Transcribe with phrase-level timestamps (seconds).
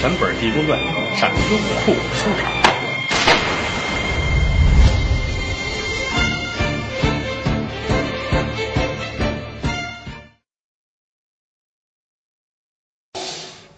[0.00, 0.78] 全本《地宫传》
[1.18, 2.52] 上优酷收场。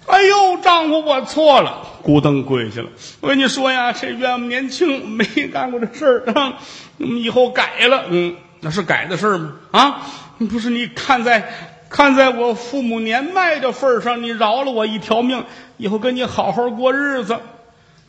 [0.06, 2.88] 哎呦，丈夫，我错了，咕噔跪下了。
[3.22, 6.58] 我跟你说呀，这冤枉年轻，没干过这事儿啊，
[6.98, 8.04] 嗯以后改了。
[8.10, 9.52] 嗯，那是改的事儿吗？
[9.70, 10.06] 啊，
[10.50, 15.44] 不是，你看在看在我父母年迈的份上，你饶了我一条命，
[15.76, 17.36] 以后跟你好好过日子。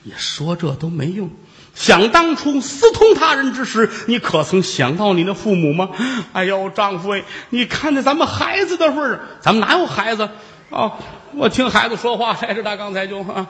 [0.03, 1.29] 也说这都没用。
[1.73, 5.89] 想当初私通他人之时，你可曾想到你的父母吗？
[6.33, 10.29] 哎呦，丈夫哎，你看在咱们孩子的份儿上，咱们哪有孩子？
[10.69, 10.93] 哦，
[11.33, 13.47] 我听孩子说话来着，他刚才就啊，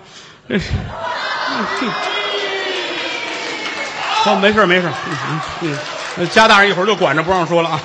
[0.47, 0.69] 这是，
[4.23, 4.87] 好，没事没事，
[5.61, 5.77] 嗯
[6.17, 7.81] 嗯，家大人一会儿就管着不让说了啊，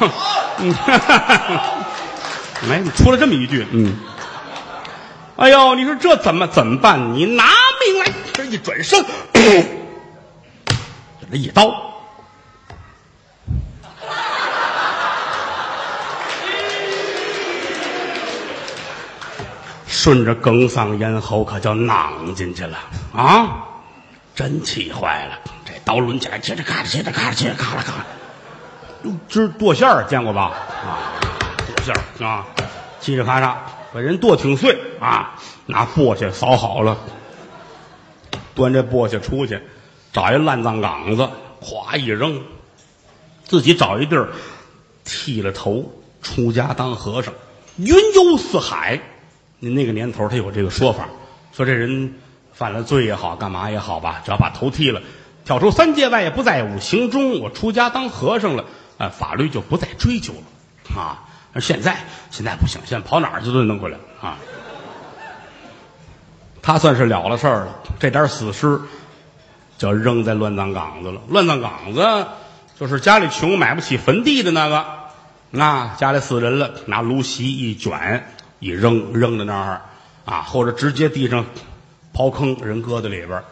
[0.59, 1.63] 嗯，哈 哈
[2.69, 3.97] 没，出了这么一句，嗯，
[5.37, 7.15] 哎呦，你说这怎么怎么办？
[7.15, 7.45] 你拿
[7.85, 9.65] 命来，这一转身，噗
[11.31, 11.93] 这一刀。
[19.87, 22.79] 顺着梗嗓咽喉，可就攮进去了
[23.13, 23.65] 啊！
[24.37, 28.07] 真气坏了，这刀抡起来，切着咔嚓，切着咔嚓，切着咔啦咔啦。
[29.03, 30.53] 哟，这剁馅儿见过吧？
[30.85, 31.16] 啊，
[31.93, 32.47] 啊，
[33.01, 33.55] 嘁哩咔嚓，
[33.93, 36.97] 把人剁挺碎啊，拿簸箕扫好了，
[38.55, 39.61] 端着簸箕出去，
[40.13, 41.29] 找一烂葬岗子，
[41.61, 42.43] 咵一扔，
[43.45, 44.31] 自己找一地儿
[45.05, 47.33] 剃了头，出家当和尚，
[47.77, 49.01] 云游四海。
[49.59, 51.09] 你那个年头，他有这个说法，
[51.53, 52.15] 说这人
[52.53, 55.01] 犯了罪也好，干嘛也好吧，只要把头剃了，
[55.45, 58.65] 跳出三界外，也不在五行中，我出家当和尚了，
[58.99, 61.23] 啊，法律就不再追究了啊。
[61.61, 61.97] 现在
[62.31, 64.37] 现在不行，现在跑哪儿去都弄回来啊。
[66.63, 68.81] 他算是了了事儿了，这点死尸
[69.79, 71.21] 就扔在乱葬岗子了。
[71.29, 72.27] 乱葬岗子
[72.79, 74.85] 就是家里穷买不起坟地的那个，
[75.51, 78.27] 那家里死人了，拿芦席一卷。
[78.59, 79.83] 一扔扔在那儿
[80.25, 81.45] 啊，或者直接地上
[82.15, 83.45] 刨坑，人搁在里边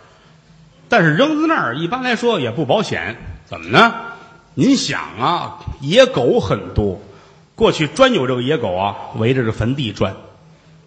[0.88, 3.14] 但是扔在那儿，一般来说也不保险。
[3.44, 3.94] 怎么呢？
[4.54, 7.02] 您想啊，野狗很多，
[7.54, 10.16] 过去专有这个野狗啊，围着这坟地转。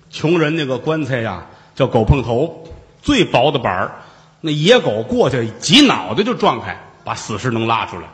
[0.09, 1.45] 穷人那个棺材呀、
[1.75, 2.67] 叫狗碰头，
[3.01, 3.91] 最薄的板儿，
[4.41, 8.07] 那野狗过去挤脑袋就撞开，把死尸能拉出来。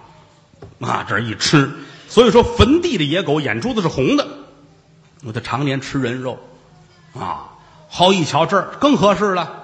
[0.88, 1.70] 啊，这一吃，
[2.08, 4.28] 所以说坟地的野狗眼珠子是红的。
[5.26, 6.38] 我他常年吃人肉，
[7.18, 7.52] 啊，
[7.90, 9.64] 好一瞧这儿更合适了，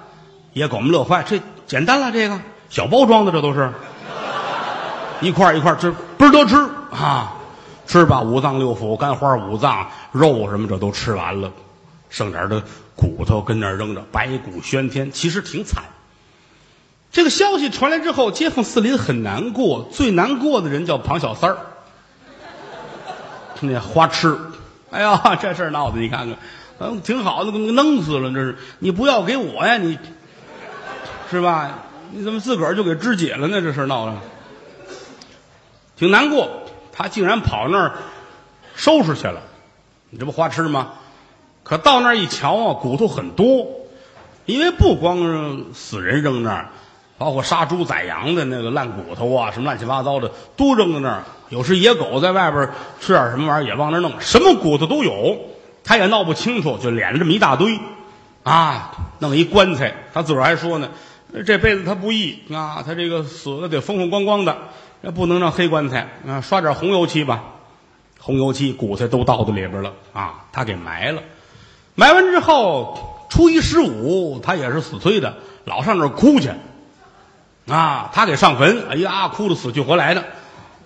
[0.52, 3.72] 野狗们乐坏，这简单了，这个小包装的这都是，
[5.20, 6.56] 一块一块吃，倍儿多吃
[6.92, 7.34] 啊，
[7.90, 11.50] 吃吧，五脏六腑、肝花、五脏、肉什么这都吃完了，
[12.08, 12.62] 剩点的
[12.94, 15.82] 骨头跟那儿扔着，白骨喧天，其实挺惨。
[17.10, 21.56] 这个消息传来之后，街坊四邻很难过，最难过的人叫庞小三儿，
[23.58, 24.38] 那花痴。
[24.92, 26.38] 哎呀，这事儿闹的，你看看，
[26.78, 29.98] 嗯，挺好的，给弄死了，这是你不要给我呀，你
[31.28, 31.80] 是吧？
[32.12, 33.60] 你怎么自个儿就给肢解了呢？
[33.60, 34.14] 这事闹的，
[35.96, 36.48] 挺难过。
[37.02, 37.92] 他竟然跑那儿
[38.74, 39.40] 收拾去了，
[40.10, 40.90] 你这不花痴吗？
[41.62, 43.66] 可到那儿一瞧啊，骨头很多，
[44.44, 46.68] 因为不光是死人扔那儿，
[47.16, 51.22] 包括杀猪宰羊的那个烂骨头啊，什么乱七八糟的都扔在那儿。
[51.48, 52.68] 有时野狗在外边
[53.00, 55.38] 吃点什么玩意儿，也往那儿弄，什么骨头都有，
[55.82, 57.80] 他也闹不清楚，就敛了这么一大堆，
[58.42, 59.94] 啊，弄一棺材。
[60.12, 60.90] 他自个儿还说呢，
[61.46, 64.56] 这辈子他不易啊，他这个死的得风风光光的，
[65.08, 67.42] 不能让黑棺材啊，刷点红油漆吧，
[68.18, 71.22] 红油漆骨头都倒在里边了啊，他给埋了。
[71.94, 76.50] 埋完之后，初一十五他也是死催的，老上那哭去，
[77.68, 80.24] 啊，他给上坟，哎呀，哭的死去活来的。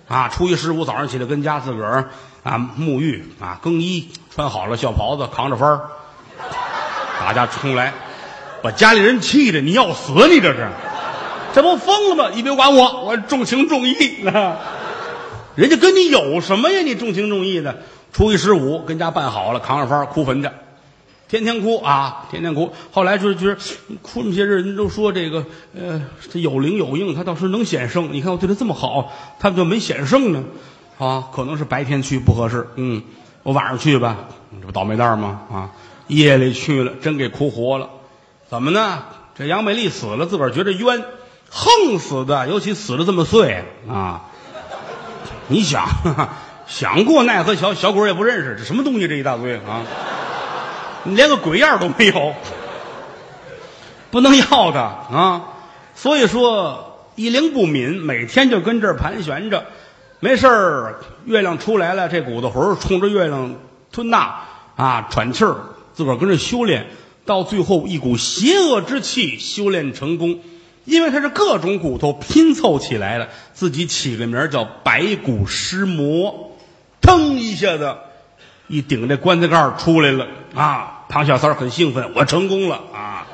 [0.07, 2.09] 啊，初一十五早上起来跟家自个儿
[2.43, 5.81] 啊沐浴啊更衣，穿好了孝袍子，扛着幡儿，
[7.19, 7.91] 大家冲来，
[8.61, 10.69] 把家里人气的你要死你这是，
[11.55, 12.31] 这不疯了吗？
[12.35, 14.59] 你别管我，我重情重义啊！
[15.55, 16.81] 人家跟你有什么呀？
[16.81, 17.77] 你重情重义的，
[18.11, 20.49] 初一十五跟家办好了，扛着幡哭坟去。
[21.29, 22.73] 天天哭啊，天天哭。
[22.91, 28.11] 后来就是就是哭那些人都说这个，呃，他有灵有应，他倒是能显圣。
[28.11, 30.43] 你看我对他这么好，他怎么就没显圣呢？
[30.97, 32.67] 啊，可能是白天去不合适。
[32.75, 33.01] 嗯，
[33.43, 34.27] 我晚上去吧，
[34.59, 35.39] 这不倒霉蛋吗？
[35.49, 35.69] 啊，
[36.07, 37.89] 夜里去了，真给哭活了。
[38.49, 39.05] 怎么呢？
[39.37, 41.01] 这杨美丽死了，自个儿觉着冤，
[41.49, 44.23] 横死的，尤其死的这么碎啊！
[45.47, 45.87] 你想
[46.67, 49.07] 想过奈何桥，小鬼也不认识，这什么东西？
[49.07, 49.83] 这一大堆啊！
[51.03, 52.33] 你连个鬼样都没有。
[54.11, 55.43] 不能要的啊。
[55.93, 59.65] 所以说一灵不敏，每天就跟这儿盘旋着，
[60.19, 60.95] 没事儿，
[61.25, 63.55] 月亮出来了，这骨子魂儿冲着月亮
[63.91, 64.41] 吞纳
[64.75, 65.55] 啊，喘气儿，
[65.93, 66.87] 自个儿跟着修炼，
[67.25, 70.39] 到最后一股邪恶之气修炼成功，
[70.85, 76.51] 因为它是各种骨头拼凑起来的，自己起个名叫白骨尸魔，
[77.01, 77.95] 腾一下子
[78.67, 81.05] 一顶这棺材盖出来了啊！
[81.09, 83.27] 庞小三很兴奋，我成功了啊，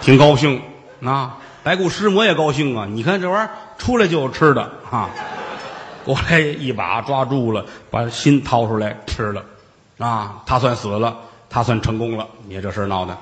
[0.00, 0.62] 挺高兴
[1.02, 1.38] 啊。
[1.62, 2.86] 白骨尸魔也高兴啊！
[2.90, 5.10] 你看这玩意儿出来就有吃的啊！
[6.04, 9.44] 过来一把抓住了，把心掏出来吃了，
[9.98, 11.16] 啊，他算死了，
[11.48, 12.26] 他算成功了。
[12.48, 13.16] 你看这事儿闹的，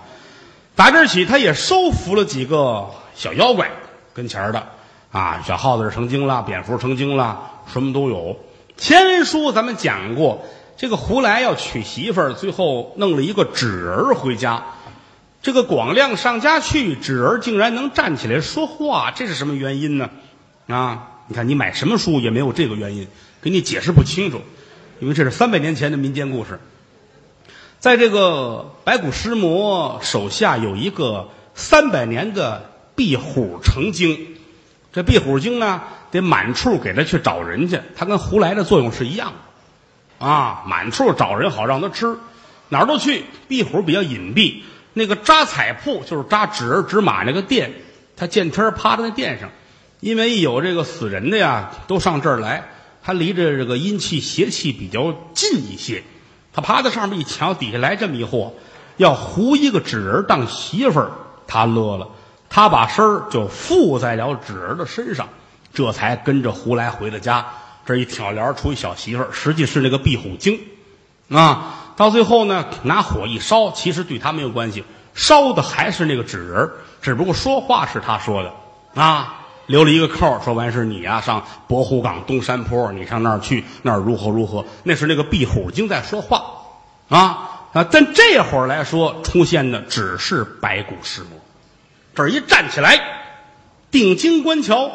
[0.75, 3.71] 打这儿起他也收服了几个小妖怪
[4.15, 4.67] 跟前的
[5.11, 8.39] 啊，小耗子成精了，蝙蝠成精了，什么都有。
[8.77, 10.45] 前文书咱们讲过，
[10.77, 14.62] 这个胡来要娶媳妇儿，最后弄了一个纸人回家。
[15.43, 20.11] 这个广亮上家去，纸儿竟然能站起来说话，这是什么原因呢？
[20.69, 23.09] 啊，你看你买什么书也没有这个原因，
[23.43, 24.41] 给你解释不清楚，
[25.01, 26.61] 因为这是三百年前的民间故事。
[27.79, 32.69] 在这个白骨尸魔手下有一个三百年的
[33.00, 34.37] 壁虎成精，
[34.93, 35.81] 这壁虎精呢
[36.11, 39.32] 得满处给他去找人去，他跟胡来的作用是一样
[40.19, 42.19] 的，啊，满处找人好让他吃，
[42.69, 43.25] 哪儿都去。
[43.49, 44.56] 壁虎比较隐蔽。
[44.93, 47.73] 那个扎彩铺就是扎纸人纸马那个店，
[48.19, 49.49] 他见天趴在那店上，
[50.00, 52.69] 因为一有这个死人的呀，都上这儿来。
[53.02, 56.02] 他离着这个阴气邪气比较近一些，
[56.52, 58.52] 他趴在上面一瞧，底下来这么一货，
[58.99, 61.12] 要糊一个纸人当媳妇儿，
[61.47, 62.06] 他乐了，
[62.50, 65.29] 他把身儿就附在了纸人的身上，
[65.73, 67.47] 这才跟着胡来回了家。
[67.87, 70.61] 这一挑帘出一小媳妇儿，实际是那个壁虎精，
[71.31, 71.76] 啊。
[71.97, 76.70] 到最后呢，拿火一烧，其实对他没有关系，烧的还是那个纸人
[77.02, 78.52] 只不过说话是他说的
[78.94, 86.43] 啊，留了一个扣说完是你啊，上博虎岗东山坡，你上那儿去，那儿如何如何，那是那个壁虎精在说话
[87.08, 87.19] 啊
[87.73, 87.87] 啊！
[87.91, 91.39] 但这会儿来说，出现的只是白骨尸魔。
[92.15, 93.01] 这儿一站起来，
[93.91, 94.91] 定睛观瞧，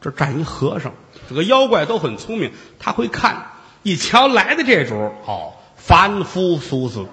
[0.00, 0.92] 这站一和尚，
[1.28, 3.52] 这个妖怪都很聪明，他会看，
[3.82, 4.94] 一瞧来的这主
[5.26, 5.54] 哦。
[5.76, 7.06] 凡夫俗子，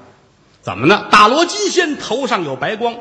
[0.62, 1.08] 怎么呢？
[1.12, 2.96] 大罗金仙头上有白光，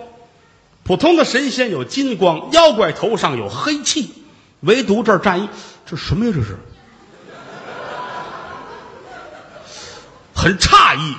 [0.82, 4.12] 普通的神仙有金光，妖怪头上有黑气，
[4.60, 5.48] 唯独这儿站一，
[5.86, 6.32] 这什么呀？
[6.34, 6.58] 这是，
[10.34, 11.14] 很诧异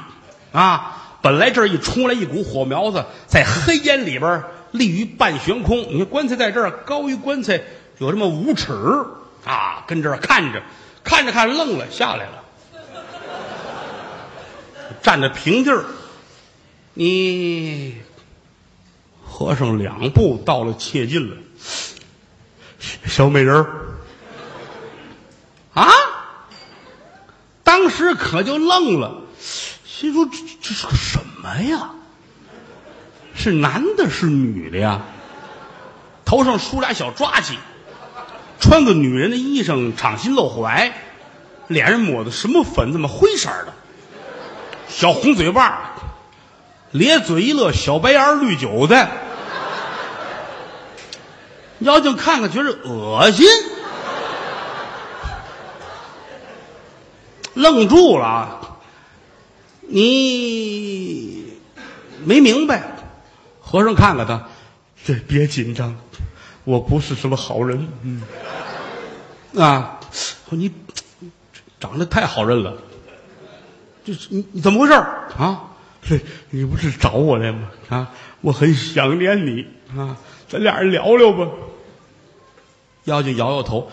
[0.51, 0.97] 啊！
[1.21, 5.77] 本来这儿一出来一股火苗子，在黑烟里边立于半悬空。
[5.89, 7.61] 你看棺材在这儿，高于棺材
[7.99, 8.73] 有这么五尺
[9.45, 9.83] 啊！
[9.87, 10.63] 跟这儿看着，
[11.03, 12.43] 看着看着愣了，下来了。
[15.01, 15.85] 站在平地儿，
[16.93, 17.95] 你
[19.23, 21.37] 和尚两步到了切近了，
[23.05, 23.95] 小美人儿
[25.73, 25.89] 啊！
[27.63, 31.91] 当时可就愣了，心说这这是个什么呀？
[33.41, 35.01] 是男的，是女的呀？
[36.23, 37.55] 头上梳俩小抓髻，
[38.59, 40.93] 穿个女人的衣裳，敞心露怀，
[41.67, 42.93] 脸上抹的什么粉？
[42.93, 43.73] 怎么灰色的？
[44.87, 45.95] 小红嘴巴，
[46.91, 49.09] 咧嘴一乐，小白眼绿韭菜。
[51.79, 53.47] 妖精看看觉得恶心，
[57.55, 58.77] 愣住了。
[59.81, 61.43] 你
[62.23, 63.00] 没明白？
[63.71, 64.49] 和尚看看他，
[65.01, 65.95] 这别紧张，
[66.65, 67.87] 我不是什么好人。
[68.01, 68.21] 嗯，
[69.55, 69.97] 啊，
[70.49, 70.69] 你
[71.79, 72.75] 长得太好认了。
[74.03, 75.71] 这是你你怎么回事啊？
[76.01, 77.69] 这你不是找我来吗？
[77.87, 78.11] 啊，
[78.41, 79.65] 我很想念你
[79.97, 80.17] 啊，
[80.49, 81.47] 咱俩人聊聊吧。
[83.05, 83.89] 妖精摇摇头，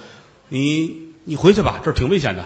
[0.49, 2.45] 你你回去吧，这儿挺危险的。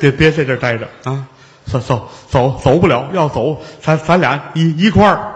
[0.00, 1.26] 别别在这儿待着啊！
[1.66, 5.34] 走走走走不了，要走咱咱俩一一块儿。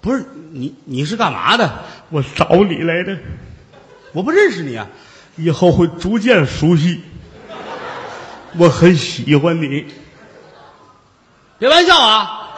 [0.00, 1.70] 不是你你是干嘛的？
[2.08, 3.18] 我找你来的。
[4.12, 4.86] 我不认识你啊，
[5.36, 7.02] 以后会逐渐熟悉。
[8.56, 9.86] 我很喜欢你，
[11.58, 12.50] 别玩笑啊！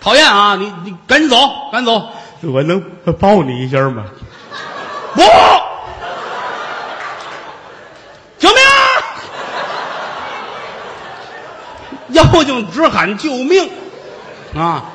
[0.00, 0.56] 讨厌啊！
[0.56, 1.36] 你你赶紧走，
[1.72, 2.08] 赶紧走！
[2.42, 2.80] 我能
[3.18, 4.04] 抱你一下吗？
[5.14, 5.22] 不！
[8.38, 8.56] 救命！
[12.10, 13.68] 妖精直喊救命
[14.54, 14.92] 啊！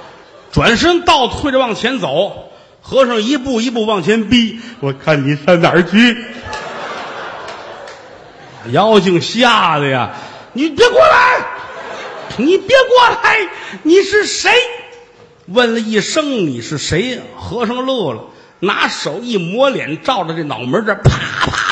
[0.51, 2.51] 转身倒退着往前走。
[2.86, 6.17] 和尚一步一步往前逼，我看你上哪儿去？
[8.72, 10.12] 妖精吓得呀，
[10.51, 11.46] 你别过来！
[12.38, 13.48] 你别过来！
[13.84, 14.51] 你是谁？
[15.46, 17.22] 问了一声你是谁？
[17.38, 18.24] 和尚乐了，
[18.60, 21.62] 拿手一抹脸，照着这脑门这啪啪啪，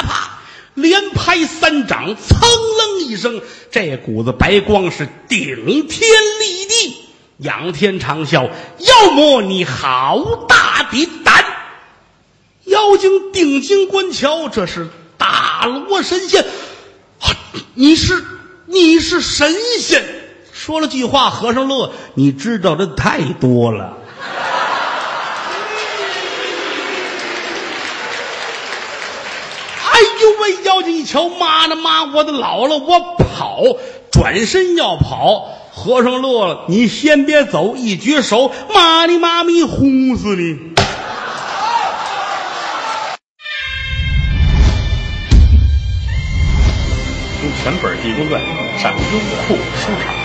[0.81, 6.09] 连拍三掌，噌楞一声，这股子白光是顶天
[6.39, 6.95] 立地，
[7.37, 11.45] 仰天长啸：“妖魔，你好大的胆！”
[12.65, 16.45] 妖精定睛观瞧，这是大罗神仙。
[17.73, 18.23] 你是
[18.65, 20.03] 你是神仙，
[20.51, 23.97] 说了句话，和尚乐，你知道的太多了。
[30.41, 30.63] 哎呦喂！
[30.63, 33.61] 妖精一瞧，妈的妈，我的姥姥，我跑，
[34.11, 35.47] 转身要跑。
[35.73, 40.57] 和尚乐了，你先别走，一举手，妈你妈咪，轰死你！
[47.39, 48.41] 听全本《地宫传》
[48.81, 50.20] 上优酷收场。